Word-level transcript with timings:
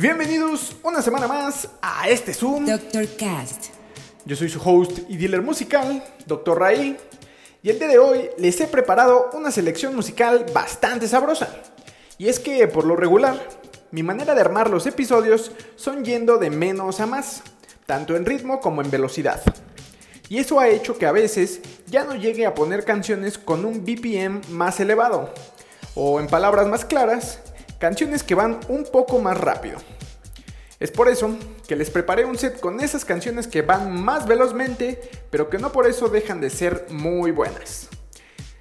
Bienvenidos 0.00 0.76
una 0.84 1.02
semana 1.02 1.26
más 1.26 1.68
a 1.82 2.08
este 2.08 2.32
Zoom. 2.32 2.66
Dr. 2.66 3.04
Cast. 3.18 3.72
Yo 4.24 4.36
soy 4.36 4.48
su 4.48 4.60
host 4.60 5.00
y 5.08 5.16
dealer 5.16 5.42
musical, 5.42 6.04
Dr. 6.24 6.56
Ray, 6.56 6.96
y 7.64 7.70
el 7.70 7.80
día 7.80 7.88
de 7.88 7.98
hoy 7.98 8.30
les 8.38 8.60
he 8.60 8.68
preparado 8.68 9.30
una 9.32 9.50
selección 9.50 9.96
musical 9.96 10.46
bastante 10.54 11.08
sabrosa. 11.08 11.48
Y 12.16 12.28
es 12.28 12.38
que, 12.38 12.68
por 12.68 12.84
lo 12.84 12.94
regular, 12.94 13.44
mi 13.90 14.04
manera 14.04 14.36
de 14.36 14.40
armar 14.40 14.70
los 14.70 14.86
episodios 14.86 15.50
son 15.74 16.04
yendo 16.04 16.38
de 16.38 16.50
menos 16.50 17.00
a 17.00 17.06
más, 17.06 17.42
tanto 17.84 18.14
en 18.14 18.24
ritmo 18.24 18.60
como 18.60 18.82
en 18.82 18.92
velocidad. 18.92 19.42
Y 20.28 20.38
eso 20.38 20.60
ha 20.60 20.68
hecho 20.68 20.96
que 20.96 21.06
a 21.06 21.12
veces 21.12 21.60
ya 21.88 22.04
no 22.04 22.14
llegue 22.14 22.46
a 22.46 22.54
poner 22.54 22.84
canciones 22.84 23.36
con 23.36 23.64
un 23.64 23.84
BPM 23.84 24.42
más 24.50 24.78
elevado, 24.78 25.34
o 25.96 26.20
en 26.20 26.28
palabras 26.28 26.68
más 26.68 26.84
claras, 26.84 27.40
canciones 27.78 28.22
que 28.22 28.34
van 28.34 28.58
un 28.68 28.84
poco 28.84 29.18
más 29.20 29.38
rápido. 29.38 29.78
Es 30.80 30.92
por 30.92 31.08
eso 31.08 31.36
que 31.66 31.74
les 31.74 31.90
preparé 31.90 32.24
un 32.24 32.38
set 32.38 32.60
con 32.60 32.78
esas 32.80 33.04
canciones 33.04 33.48
que 33.48 33.62
van 33.62 34.00
más 34.00 34.28
velozmente, 34.28 35.00
pero 35.28 35.50
que 35.50 35.58
no 35.58 35.72
por 35.72 35.88
eso 35.88 36.08
dejan 36.08 36.40
de 36.40 36.50
ser 36.50 36.86
muy 36.90 37.32
buenas. 37.32 37.88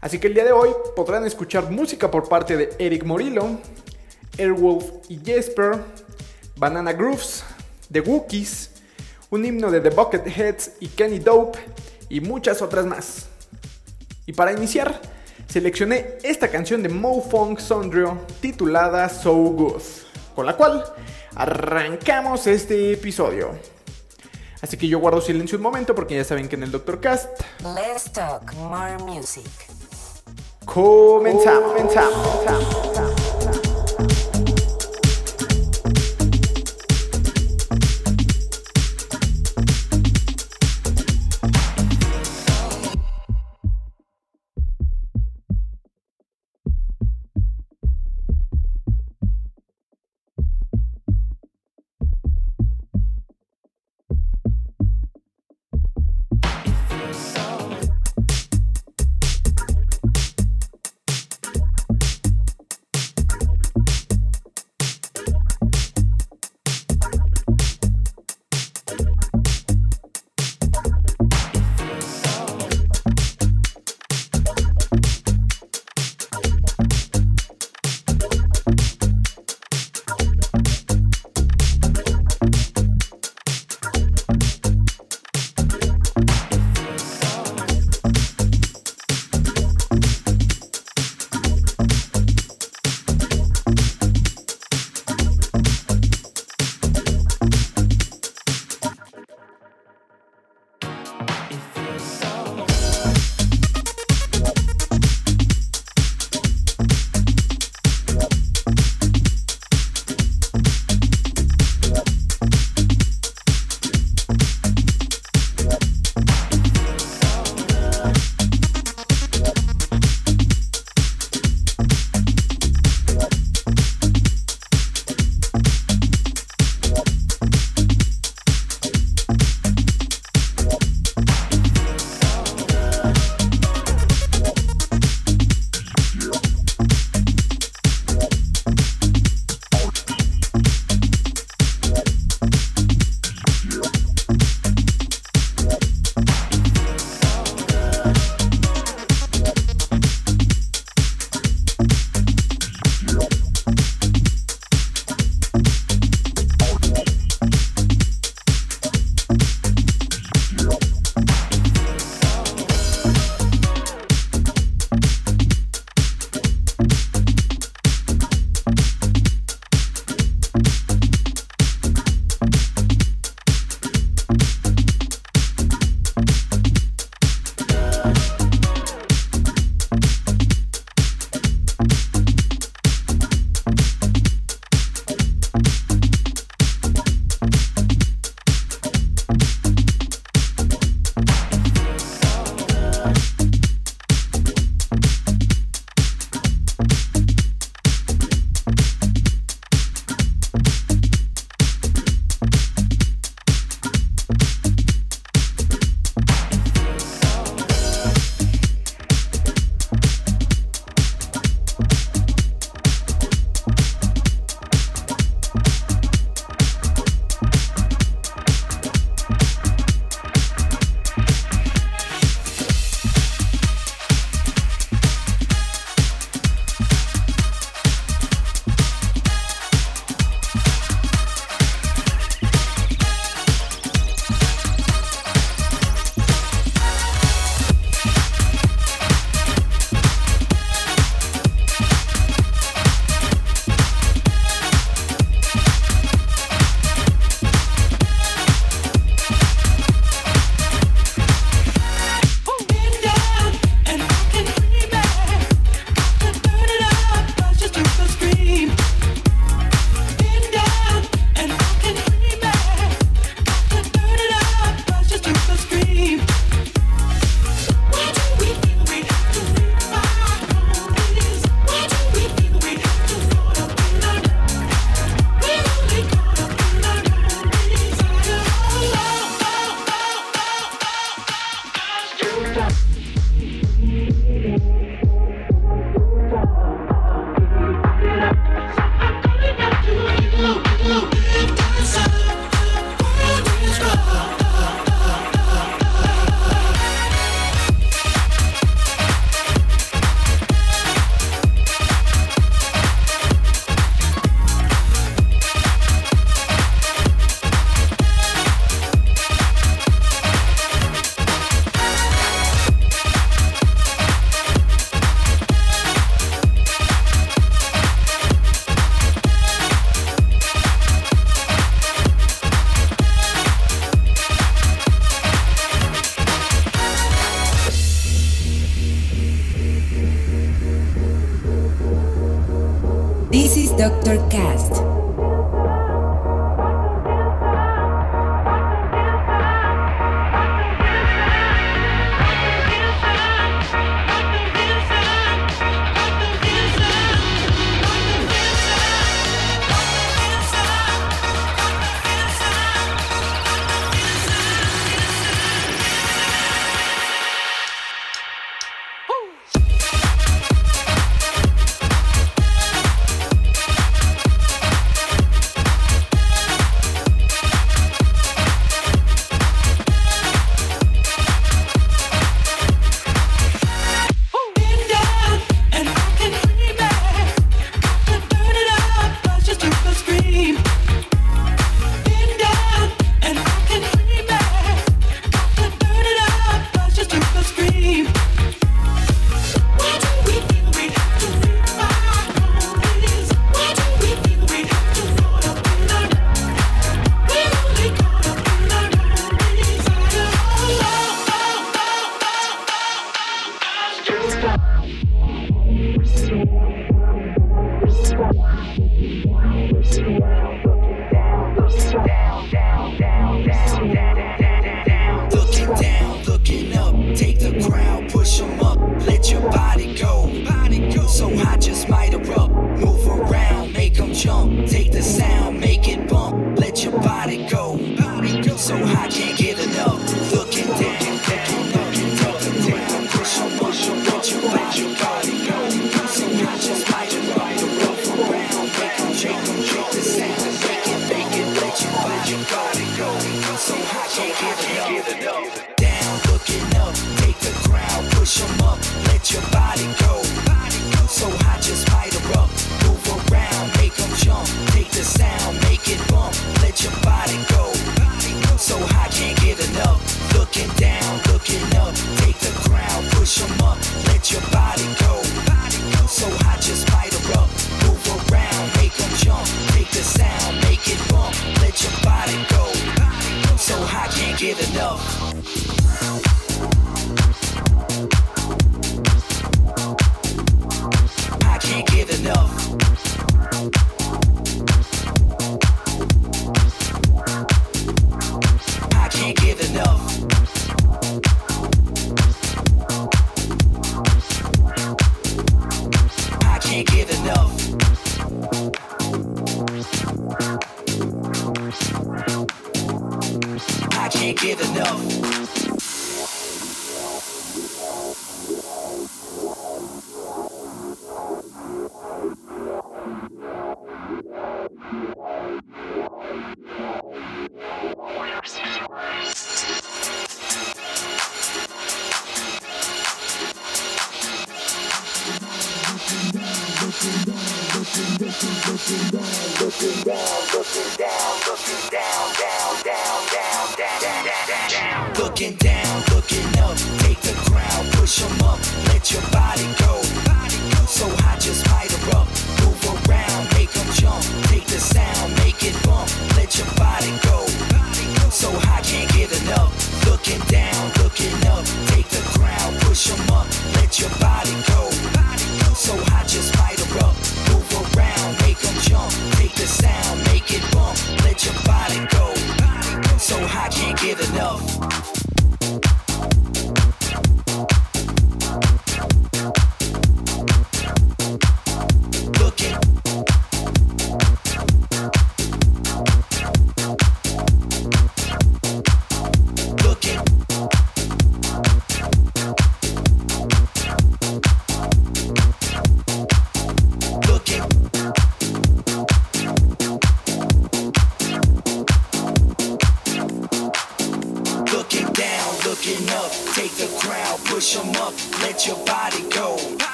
Así 0.00 0.18
que 0.18 0.28
el 0.28 0.34
día 0.34 0.44
de 0.44 0.52
hoy 0.52 0.70
podrán 0.96 1.26
escuchar 1.26 1.70
música 1.70 2.10
por 2.10 2.28
parte 2.28 2.56
de 2.56 2.70
Eric 2.78 3.04
Morillo, 3.04 3.58
Airwolf 4.38 4.84
y 5.08 5.18
Jesper, 5.22 5.80
Banana 6.56 6.94
Grooves, 6.94 7.44
The 7.92 8.00
Wookiees, 8.00 8.70
un 9.28 9.44
himno 9.44 9.70
de 9.70 9.80
The 9.80 9.90
Bucketheads 9.90 10.72
y 10.80 10.88
Kenny 10.88 11.18
Dope 11.18 11.58
y 12.08 12.20
muchas 12.20 12.62
otras 12.62 12.86
más. 12.86 13.26
Y 14.24 14.32
para 14.32 14.52
iniciar, 14.52 14.98
seleccioné 15.46 16.14
esta 16.22 16.48
canción 16.48 16.82
de 16.82 16.88
Mo 16.88 17.20
Funk 17.20 17.58
Sondrio 17.58 18.18
titulada 18.40 19.08
So 19.10 19.34
Good, 19.34 19.82
con 20.34 20.46
la 20.46 20.56
cual 20.56 20.84
arrancamos 21.38 22.48
este 22.48 22.92
episodio. 22.92 23.52
Así 24.60 24.76
que 24.76 24.88
yo 24.88 24.98
guardo 24.98 25.20
silencio 25.20 25.56
un 25.56 25.62
momento 25.62 25.94
porque 25.94 26.16
ya 26.16 26.24
saben 26.24 26.48
que 26.48 26.56
en 26.56 26.64
el 26.64 26.72
Doctor 26.72 27.00
Cast 27.00 27.40
Let's 27.62 28.10
talk 28.12 28.52
more 28.54 28.98
music. 29.04 29.46
comenzamos. 30.64 31.72
comenzamos, 31.72 32.16
comenzamos, 32.16 32.76
comenzamos. 32.76 33.37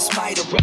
a 0.00 0.02
spider 0.02 0.59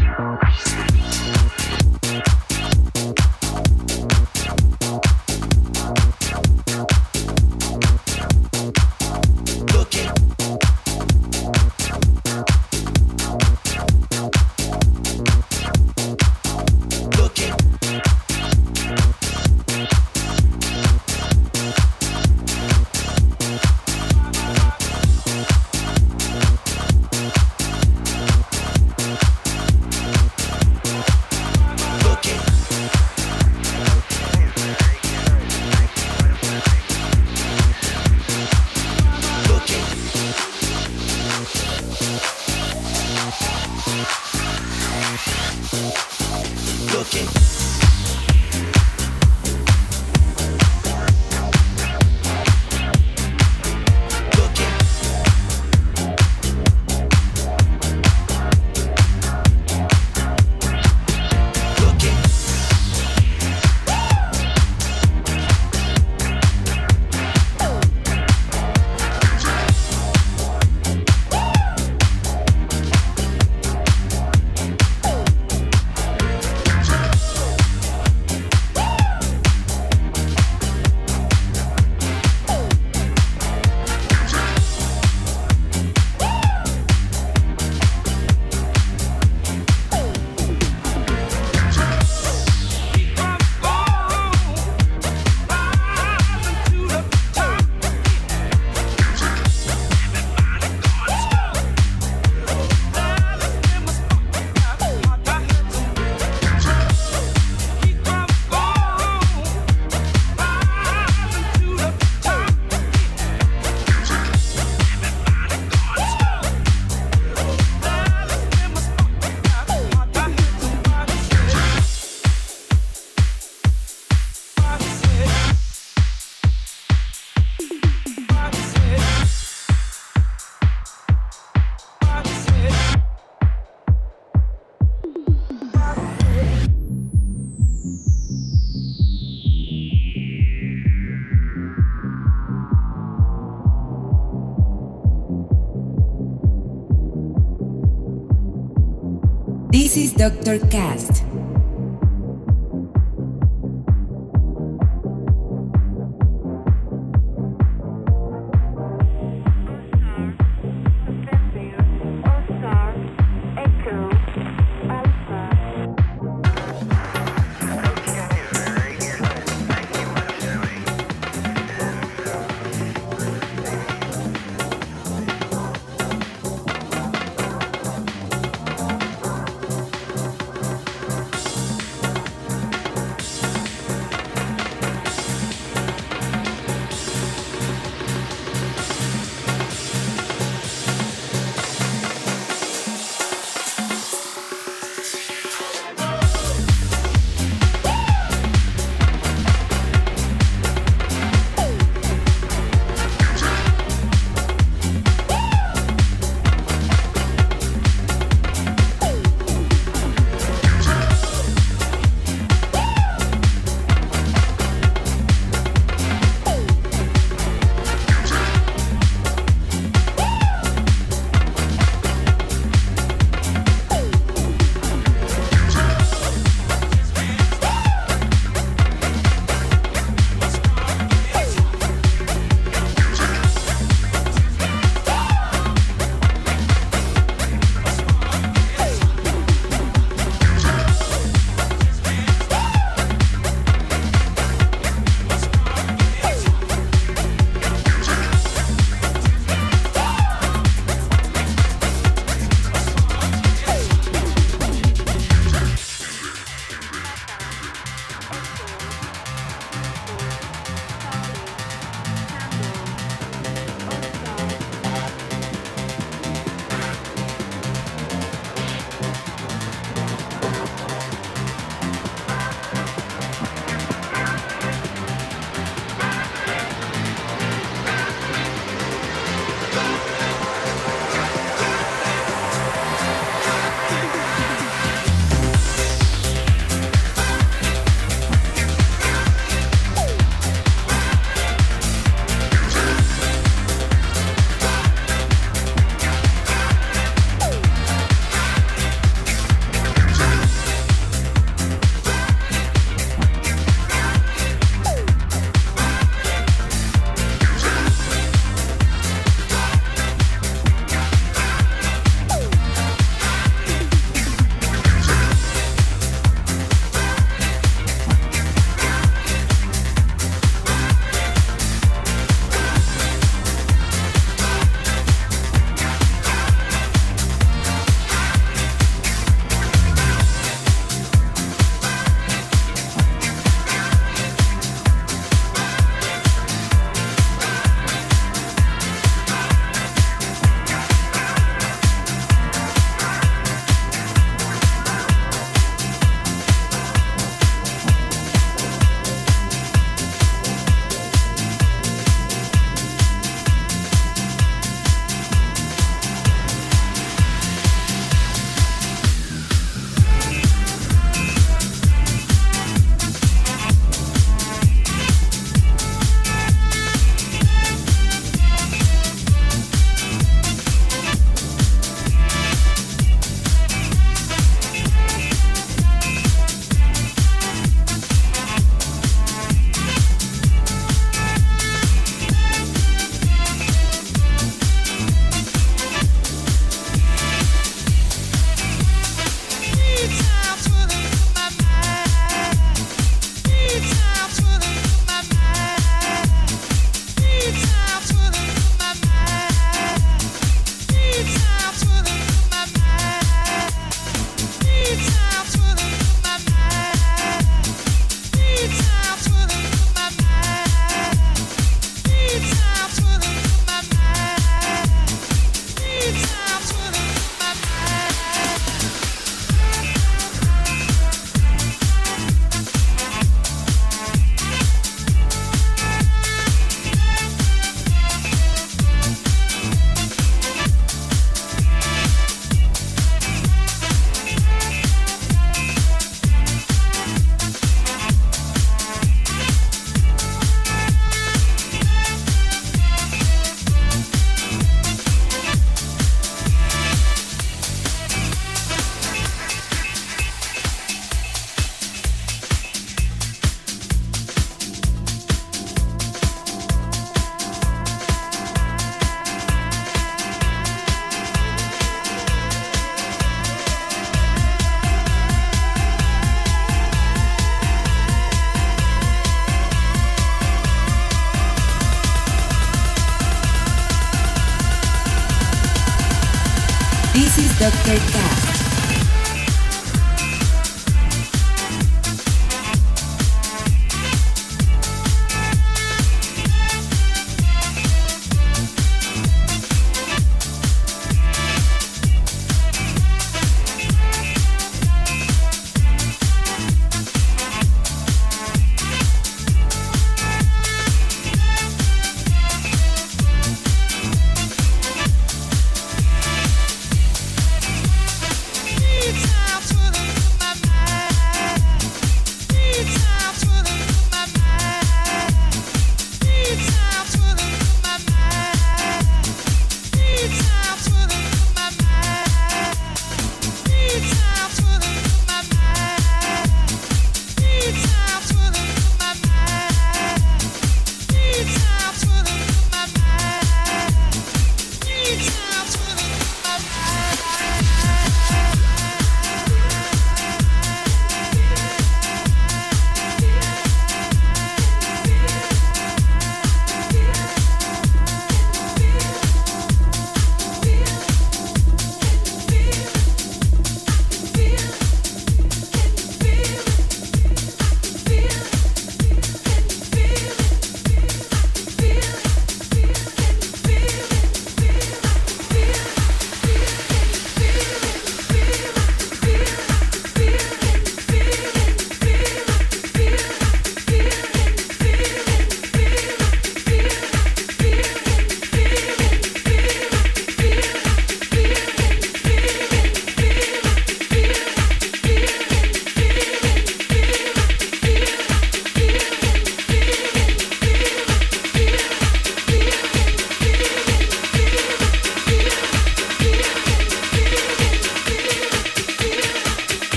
Dr. 150.18 150.58
Cast. 150.72 151.27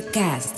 Doctor 0.00 0.55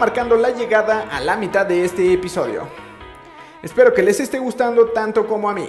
marcando 0.00 0.34
la 0.34 0.48
llegada 0.48 1.08
a 1.12 1.20
la 1.20 1.36
mitad 1.36 1.66
de 1.66 1.84
este 1.84 2.10
episodio. 2.14 2.66
Espero 3.62 3.92
que 3.92 4.02
les 4.02 4.18
esté 4.18 4.38
gustando 4.38 4.86
tanto 4.92 5.26
como 5.26 5.50
a 5.50 5.52
mí. 5.52 5.68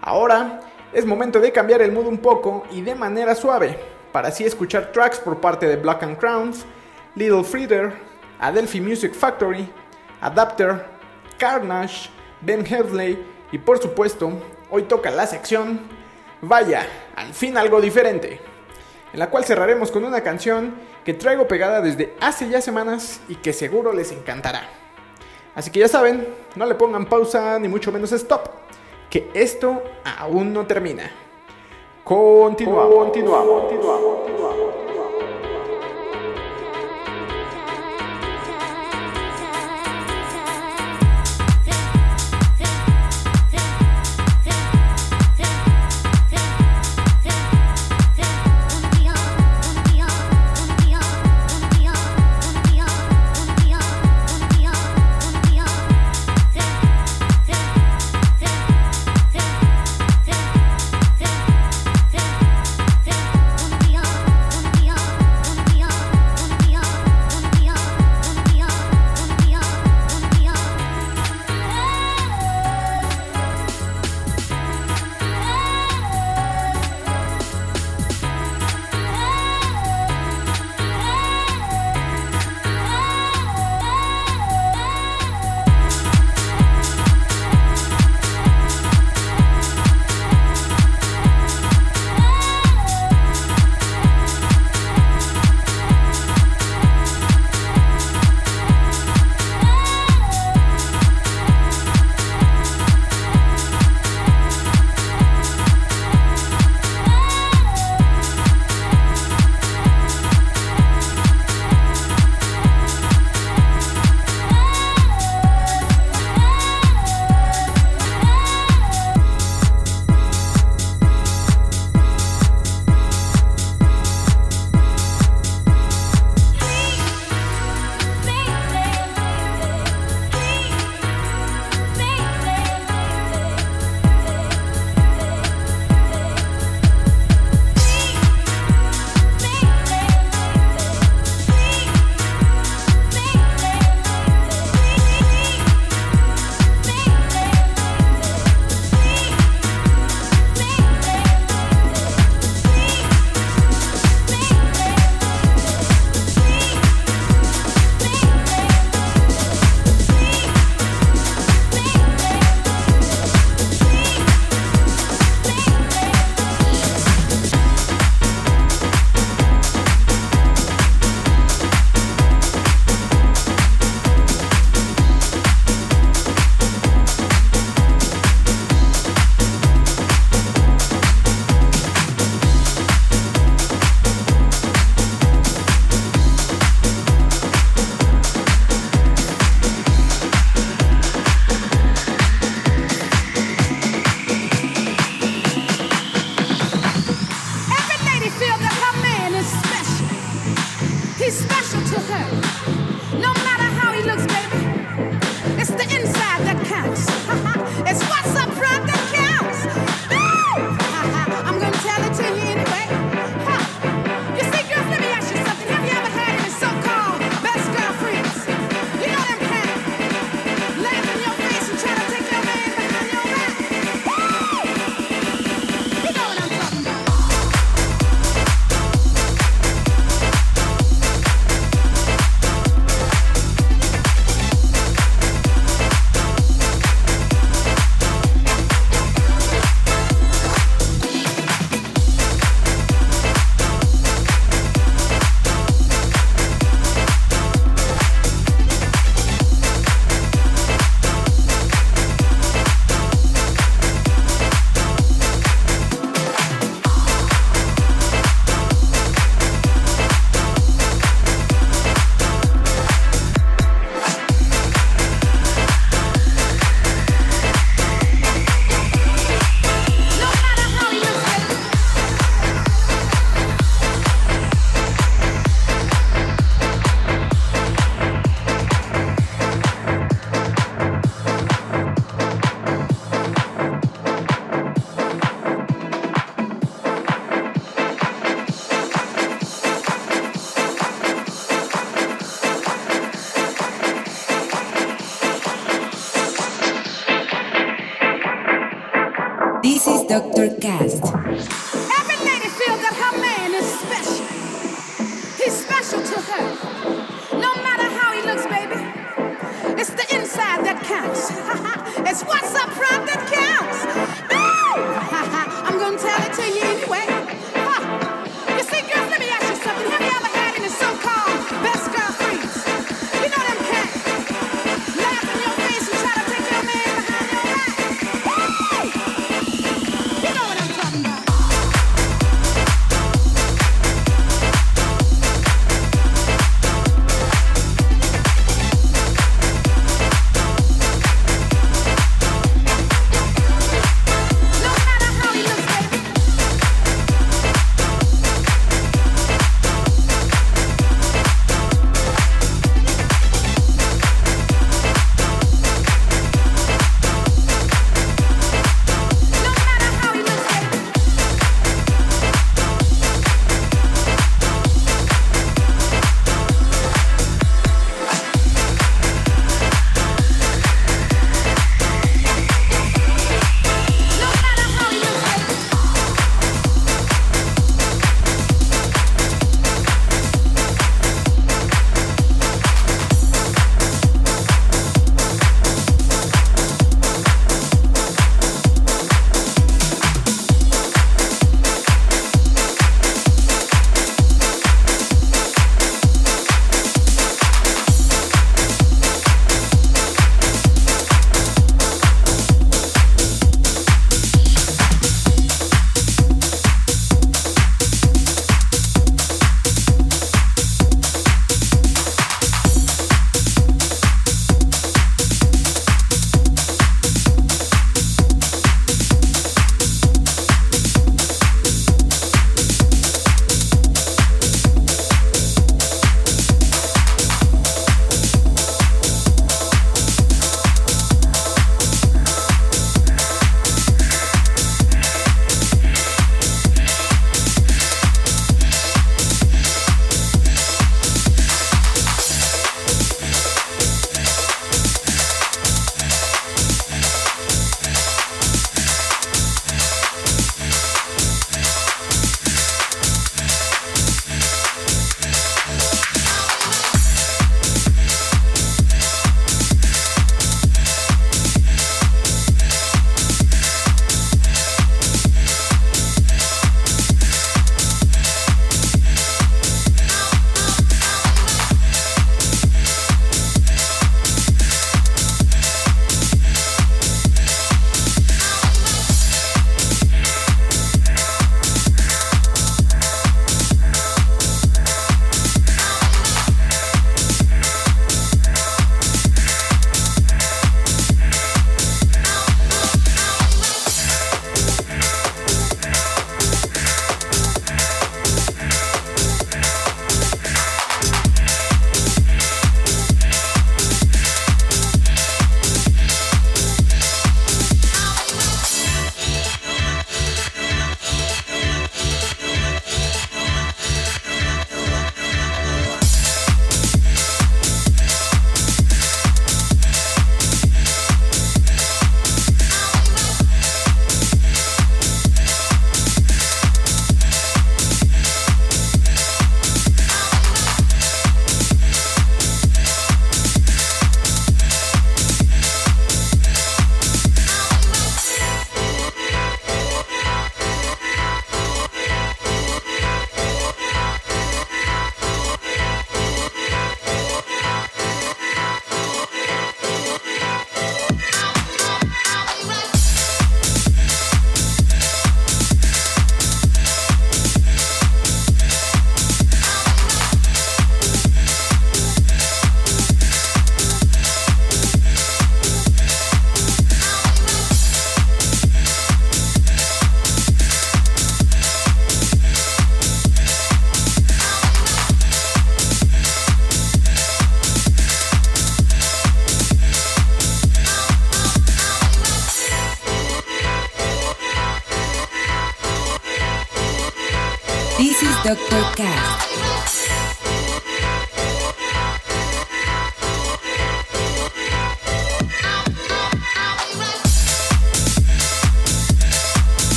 Ahora 0.00 0.60
es 0.90 1.04
momento 1.04 1.38
de 1.38 1.52
cambiar 1.52 1.82
el 1.82 1.92
mood 1.92 2.06
un 2.06 2.16
poco 2.16 2.64
y 2.70 2.80
de 2.80 2.94
manera 2.94 3.34
suave, 3.34 3.78
para 4.10 4.28
así 4.28 4.44
escuchar 4.44 4.90
tracks 4.90 5.18
por 5.18 5.38
parte 5.38 5.68
de 5.68 5.76
Black 5.76 6.02
and 6.02 6.16
Crowns, 6.16 6.64
Little 7.14 7.44
Frieder, 7.44 7.92
Adelphi 8.38 8.80
Music 8.80 9.12
Factory, 9.12 9.70
Adapter, 10.22 10.86
Carnage, 11.36 12.08
Ben 12.40 12.64
Headley 12.64 13.22
y 13.52 13.58
por 13.58 13.78
supuesto, 13.78 14.32
hoy 14.70 14.84
toca 14.84 15.10
la 15.10 15.26
sección 15.26 15.80
Vaya, 16.40 16.86
al 17.16 17.34
fin 17.34 17.58
algo 17.58 17.82
diferente, 17.82 18.40
la 19.16 19.30
cual 19.30 19.44
cerraremos 19.44 19.90
con 19.90 20.04
una 20.04 20.20
canción 20.20 20.74
que 21.04 21.14
traigo 21.14 21.48
pegada 21.48 21.80
desde 21.80 22.14
hace 22.20 22.48
ya 22.48 22.60
semanas 22.60 23.20
y 23.28 23.36
que 23.36 23.52
seguro 23.52 23.92
les 23.92 24.12
encantará. 24.12 24.68
Así 25.54 25.70
que 25.70 25.80
ya 25.80 25.88
saben, 25.88 26.28
no 26.54 26.66
le 26.66 26.74
pongan 26.74 27.06
pausa 27.06 27.58
ni 27.58 27.66
mucho 27.66 27.90
menos 27.90 28.12
stop, 28.12 28.48
que 29.08 29.30
esto 29.32 29.82
aún 30.18 30.52
no 30.52 30.66
termina. 30.66 31.10
Continuamos. 32.04 32.94
Continuamos. 32.94 33.62
Continuamos. 33.62 34.65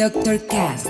Doctor 0.00 0.38
Cast. 0.48 0.89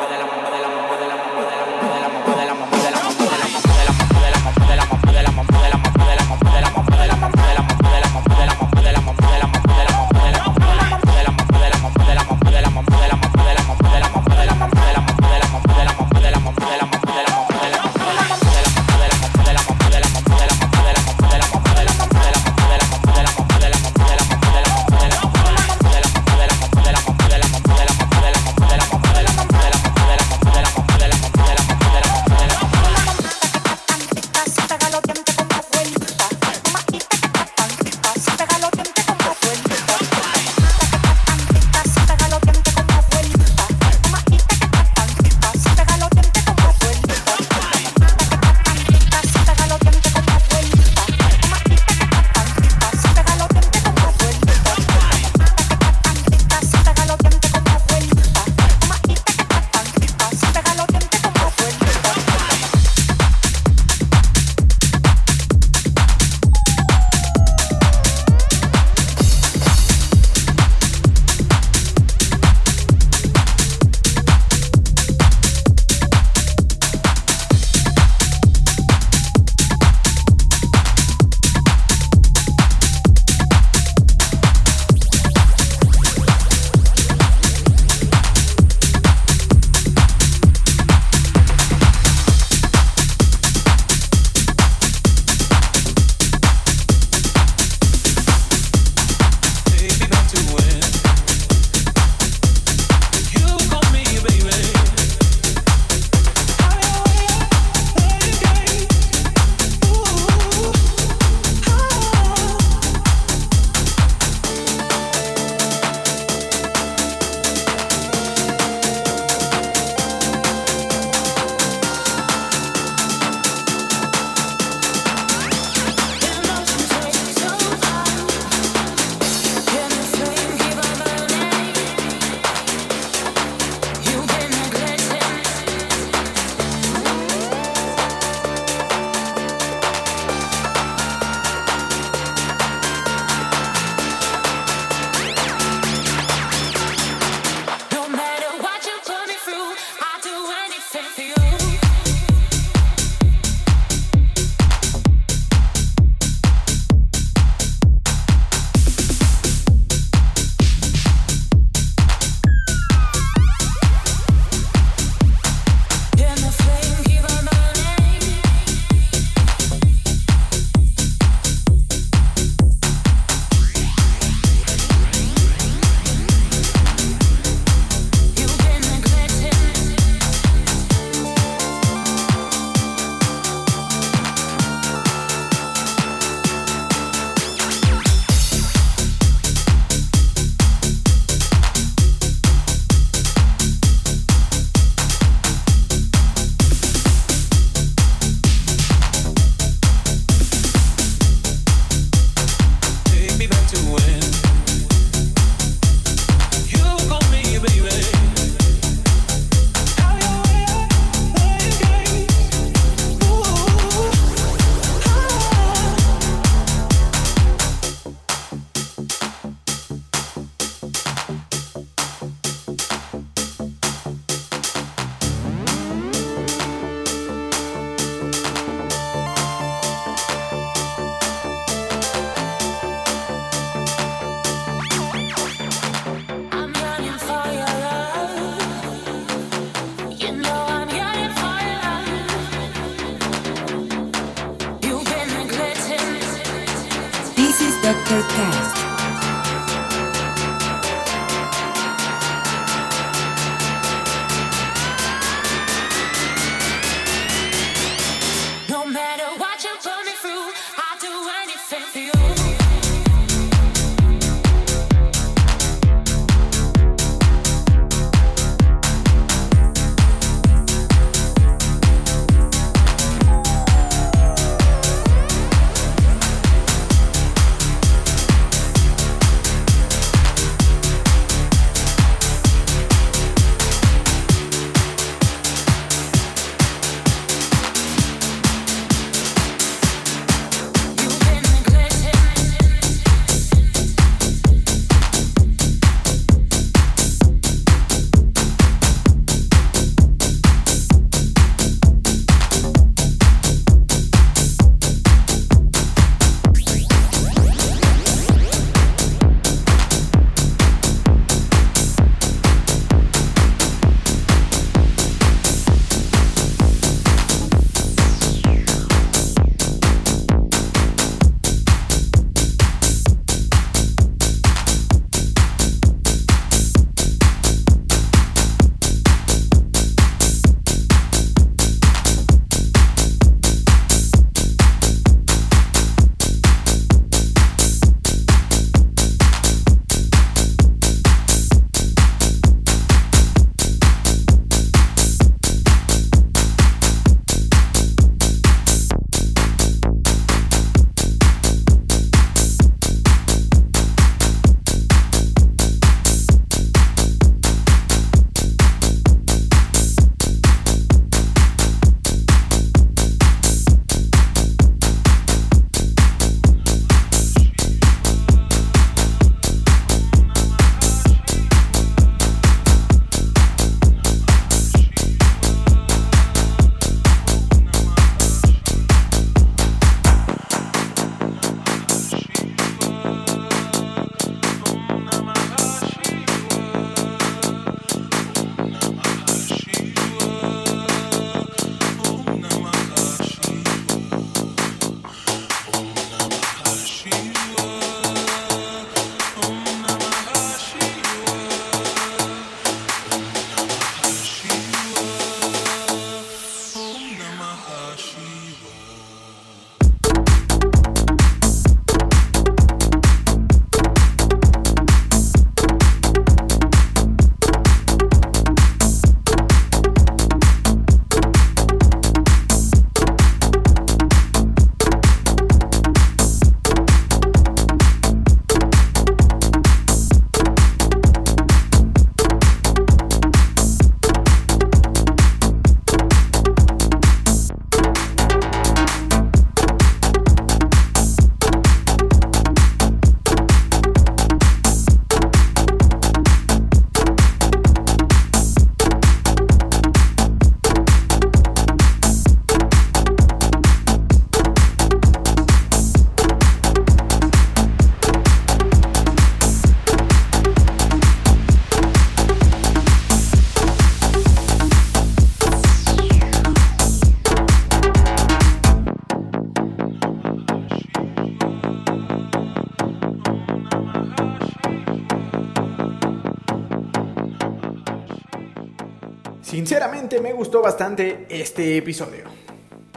Me 480.19 480.33
gustó 480.33 480.61
bastante 480.61 481.25
este 481.29 481.77
episodio. 481.77 482.25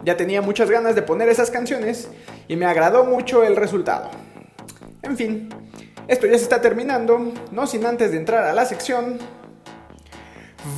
Ya 0.04 0.16
tenía 0.16 0.42
muchas 0.42 0.68
ganas 0.68 0.96
de 0.96 1.02
poner 1.02 1.28
esas 1.28 1.48
canciones 1.48 2.08
y 2.48 2.56
me 2.56 2.66
agradó 2.66 3.04
mucho 3.04 3.44
el 3.44 3.54
resultado. 3.54 4.10
En 5.02 5.16
fin, 5.16 5.48
esto 6.08 6.26
ya 6.26 6.36
se 6.36 6.42
está 6.42 6.60
terminando, 6.60 7.32
no 7.52 7.68
sin 7.68 7.86
antes 7.86 8.10
de 8.10 8.16
entrar 8.16 8.44
a 8.44 8.52
la 8.52 8.64
sección... 8.64 9.18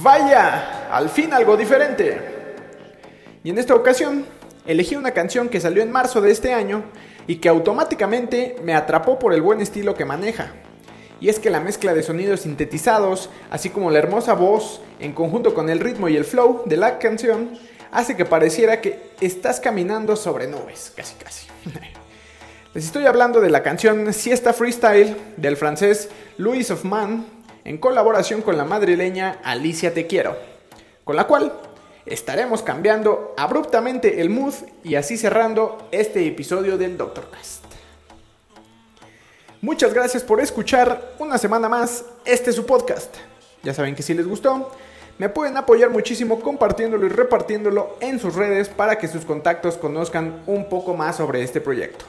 Vaya, 0.03 0.89
al 0.91 1.09
fin 1.09 1.33
algo 1.33 1.57
diferente. 1.57 2.21
Y 3.43 3.51
en 3.51 3.59
esta 3.59 3.75
ocasión 3.75 4.27
elegí 4.67 4.97
una 4.97 5.13
canción 5.13 5.49
que 5.49 5.61
salió 5.61 5.83
en 5.83 5.91
marzo 5.91 6.21
de 6.21 6.33
este 6.33 6.53
año 6.53 6.83
y 7.27 7.37
que 7.37 7.49
automáticamente 7.49 8.57
me 8.63 8.75
atrapó 8.75 9.19
por 9.19 9.33
el 9.33 9.41
buen 9.41 9.61
estilo 9.61 9.95
que 9.95 10.05
maneja. 10.05 10.53
Y 11.21 11.29
es 11.29 11.39
que 11.39 11.51
la 11.51 11.61
mezcla 11.61 11.95
de 11.95 12.03
sonidos 12.03 12.41
sintetizados, 12.41 13.31
así 13.51 13.71
como 13.71 13.91
la 13.91 13.99
hermosa 13.99 14.35
voz, 14.35 14.81
en 15.01 15.13
conjunto 15.13 15.55
con 15.55 15.71
el 15.71 15.81
ritmo 15.81 16.09
y 16.09 16.17
el 16.17 16.25
flow 16.25 16.63
de 16.67 16.77
la 16.77 16.99
canción, 16.99 17.59
hace 17.91 18.17
que 18.17 18.25
pareciera 18.25 18.81
que 18.81 19.11
estás 19.21 19.61
caminando 19.61 20.17
sobre 20.17 20.47
nubes, 20.47 20.93
casi 20.95 21.15
casi. 21.15 21.47
Les 22.75 22.85
estoy 22.85 23.07
hablando 23.07 23.41
de 23.41 23.49
la 23.49 23.63
canción 23.63 24.13
Siesta 24.13 24.53
Freestyle 24.53 25.17
del 25.39 25.57
francés 25.57 26.11
Louis 26.37 26.71
Hoffman 26.71 27.25
en 27.65 27.79
colaboración 27.79 28.43
con 28.43 28.59
la 28.59 28.65
madrileña 28.65 29.39
Alicia 29.43 29.95
Te 29.95 30.07
Quiero, 30.07 30.37
con 31.05 31.17
la 31.17 31.27
cual 31.27 31.55
estaremos 32.05 32.63
cambiando 32.63 33.35
abruptamente 33.39 34.21
el 34.21 34.29
mood 34.31 34.55
y 34.85 34.95
así 34.95 35.17
cerrando 35.17 35.89
este 35.91 36.27
episodio 36.27 36.77
del 36.77 36.99
Doctor 36.99 37.31
Cast. 37.31 37.66
Muchas 39.67 39.93
gracias 39.93 40.23
por 40.23 40.41
escuchar 40.41 41.15
una 41.19 41.39
semana 41.39 41.69
más 41.69 42.05
este 42.25 42.53
su 42.53 42.65
podcast. 42.65 43.13
Ya 43.65 43.75
saben 43.75 43.97
que 43.97 44.03
si 44.05 44.15
les 44.15 44.25
gustó, 44.25 44.71
me 45.19 45.29
pueden 45.29 45.57
apoyar 45.57 45.91
muchísimo 45.91 46.39
compartiéndolo 46.39 47.05
y 47.05 47.09
repartiéndolo 47.09 47.97
en 47.99 48.21
sus 48.21 48.37
redes 48.37 48.69
para 48.69 48.97
que 48.97 49.09
sus 49.09 49.25
contactos 49.25 49.77
conozcan 49.77 50.41
un 50.47 50.69
poco 50.69 50.95
más 50.95 51.17
sobre 51.17 51.43
este 51.43 51.61
proyecto. 51.61 52.05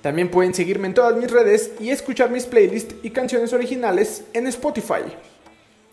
También 0.00 0.30
pueden 0.30 0.54
seguirme 0.54 0.86
en 0.86 0.94
todas 0.94 1.14
mis 1.14 1.30
redes 1.30 1.72
y 1.78 1.90
escuchar 1.90 2.30
mis 2.30 2.46
playlists 2.46 2.94
y 3.02 3.10
canciones 3.10 3.52
originales 3.52 4.24
en 4.32 4.46
Spotify. 4.46 5.02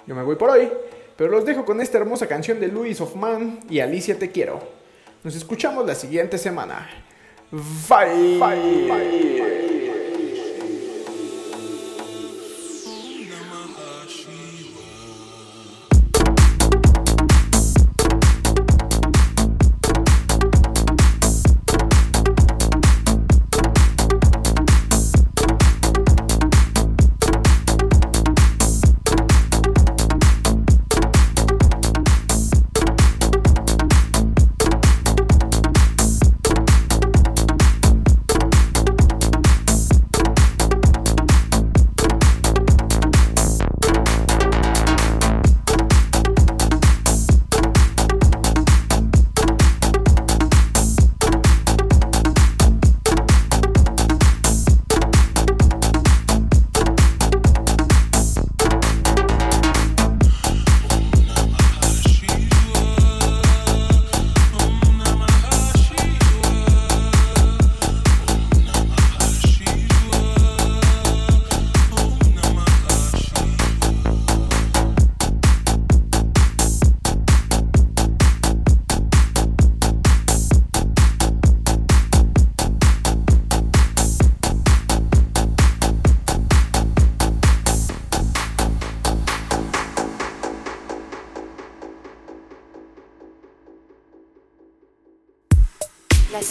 Yo 0.07 0.15
me 0.15 0.23
voy 0.23 0.37
por 0.37 0.49
hoy, 0.49 0.71
pero 1.17 1.29
los 1.29 1.43
dejo 1.43 1.65
con 1.65 1.81
esta 1.81 1.97
hermosa 1.97 2.25
canción 2.25 2.57
de 2.61 2.69
Louis 2.69 3.01
Hoffman 3.01 3.59
y 3.69 3.81
Alicia 3.81 4.17
Te 4.17 4.31
Quiero. 4.31 4.61
Nos 5.25 5.35
escuchamos 5.35 5.85
la 5.85 5.95
siguiente 5.95 6.37
semana. 6.37 6.89
Bye. 7.51 8.39
Bye. 8.39 8.87
Bye. 8.87 9.39
La 9.39 9.48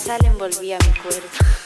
sal 0.09 0.25
envolvía 0.25 0.79
mi 0.87 0.93
cuerpo. 1.03 1.58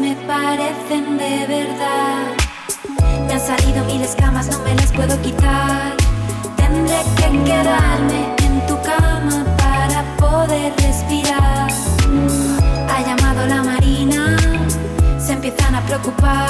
Me 0.00 0.14
parecen 0.26 1.18
de 1.18 1.46
verdad. 1.46 2.32
Me 3.26 3.32
han 3.34 3.40
salido 3.40 3.84
mil 3.84 4.00
escamas, 4.02 4.48
no 4.48 4.58
me 4.60 4.74
las 4.74 4.92
puedo 4.92 5.20
quitar. 5.22 5.94
Tendré 6.56 7.02
que 7.16 7.44
quedarme 7.44 8.34
en 8.44 8.66
tu 8.66 8.80
cama 8.82 9.44
para 9.56 10.04
poder 10.16 10.72
respirar. 10.78 11.68
Ha 12.90 13.00
llamado 13.02 13.46
la 13.46 13.62
marina, 13.62 14.36
se 15.18 15.32
empiezan 15.32 15.74
a 15.74 15.80
preocupar. 15.82 16.48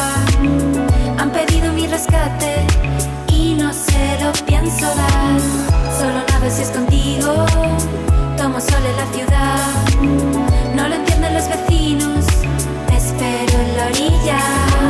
Han 1.18 1.30
pedido 1.30 1.72
mi 1.72 1.86
rescate 1.86 2.66
y 3.28 3.54
no 3.54 3.72
se 3.72 4.18
lo 4.22 4.32
pienso 4.44 4.86
dar. 4.86 5.40
Solo 5.98 6.20
nado 6.28 6.50
si 6.50 6.62
es 6.62 6.70
contigo, 6.70 7.46
tomo 8.36 8.60
sol 8.60 8.82
en 8.84 8.96
la 8.96 9.06
ciudad. 9.14 10.74
No 10.74 10.88
lo 10.88 10.94
entienden 10.94 11.34
los 11.34 11.48
vecinos, 11.48 12.26
te 13.18 13.44
espero 13.44 13.60
en 13.60 13.76
la 13.76 13.86
orilla. 13.86 14.87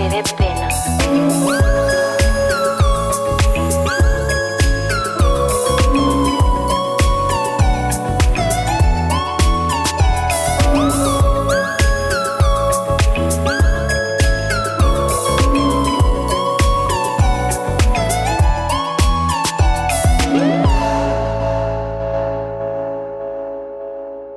te 0.00 0.08
dé 0.08 0.22
pena. 0.34 0.68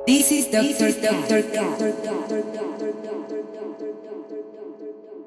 This 0.06 0.30
is 0.30 0.46
Dr. 0.48 0.92
Dr. 1.00 1.42
Dr. 1.42 1.52
Dr. 1.52 1.92
Dr. 1.92 2.02
Dr. 2.04 2.42
Dr. 2.42 2.92
Dr. 2.92 3.32
Dr. 3.32 3.42
Dr. 3.54 3.92
Dr. 4.04 5.23